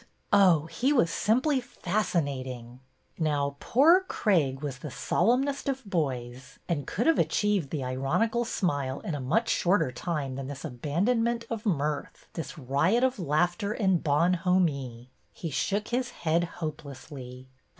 Oh, 0.33 0.65
he 0.65 0.91
was 0.91 1.11
simply 1.11 1.61
fascinating!" 1.61 2.79
BETTY 3.17 3.17
AND 3.17 3.19
CRAIG 3.19 3.23
103 3.23 3.23
Now, 3.29 3.55
poor 3.59 4.01
Craig 4.07 4.61
was 4.61 4.79
the 4.79 4.89
solemnest 4.89 5.69
of 5.69 5.85
boys 5.87 6.57
and 6.67 6.87
could 6.87 7.05
have 7.05 7.19
achieved 7.19 7.69
the 7.69 7.83
ironical 7.83 8.43
smile 8.43 9.01
in 9.01 9.13
a 9.13 9.19
much 9.19 9.47
shorter 9.49 9.91
time 9.91 10.37
than 10.37 10.47
this 10.47 10.65
abandonment 10.65 11.45
of 11.51 11.67
mirth, 11.67 12.25
this 12.33 12.57
riot 12.57 13.03
of 13.03 13.19
laughter 13.19 13.73
and 13.73 14.03
bonhomie. 14.03 15.11
He 15.33 15.51
shook 15.51 15.89
his 15.89 16.09
head 16.09 16.45
hopelessly. 16.45 17.47